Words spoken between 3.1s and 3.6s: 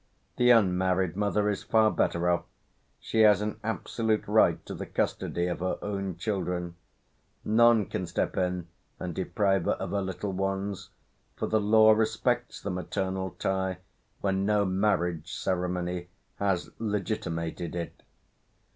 has an